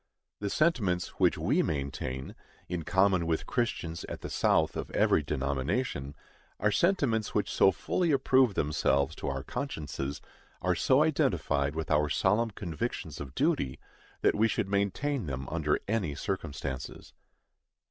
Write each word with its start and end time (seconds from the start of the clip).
The 0.39 0.49
sentiments 0.49 1.09
which 1.19 1.37
we 1.37 1.61
maintain, 1.61 2.33
in 2.67 2.81
common 2.81 3.27
with 3.27 3.45
Christians 3.45 4.03
at 4.05 4.21
the 4.21 4.31
South 4.31 4.75
of 4.75 4.89
every 4.95 5.21
denomination, 5.21 6.15
are 6.59 6.71
sentiments 6.71 7.35
which 7.35 7.51
so 7.51 7.69
fully 7.71 8.09
approve 8.11 8.55
themselves 8.55 9.13
to 9.17 9.27
our 9.27 9.43
consciences, 9.43 10.19
are 10.59 10.73
so 10.73 11.03
identified 11.03 11.75
with 11.75 11.91
our 11.91 12.09
solemn 12.09 12.49
convictions 12.49 13.21
of 13.21 13.35
duty, 13.35 13.77
that 14.21 14.33
we 14.33 14.47
should 14.47 14.67
maintain 14.69 15.27
them 15.27 15.47
under 15.49 15.79
any 15.87 16.15
circumstances. 16.15 17.13